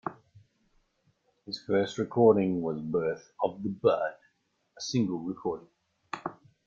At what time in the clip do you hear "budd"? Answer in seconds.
3.69-4.15